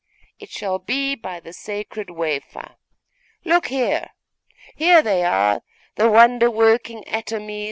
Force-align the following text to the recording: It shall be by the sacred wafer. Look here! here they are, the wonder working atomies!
It 0.39 0.49
shall 0.49 0.79
be 0.79 1.13
by 1.13 1.39
the 1.39 1.53
sacred 1.53 2.09
wafer. 2.09 2.71
Look 3.45 3.67
here! 3.67 4.09
here 4.75 5.03
they 5.03 5.23
are, 5.23 5.61
the 5.95 6.09
wonder 6.09 6.49
working 6.49 7.03
atomies! 7.05 7.59